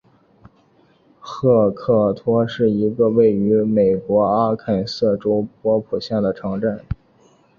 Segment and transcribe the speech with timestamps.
[1.19, 6.81] 赫克托是一个位于美国阿肯色州波普县的城镇。